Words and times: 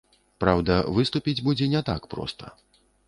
Праўда, 0.43 0.77
выступіць 0.95 1.43
будзе 1.49 1.67
не 1.75 1.83
так 1.91 2.11
проста. 2.15 2.45